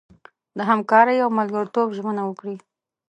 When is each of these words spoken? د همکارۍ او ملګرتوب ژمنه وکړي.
د 0.57 0.59
همکارۍ 0.69 1.17
او 1.21 1.29
ملګرتوب 1.39 1.87
ژمنه 1.97 2.21
وکړي. 2.25 2.55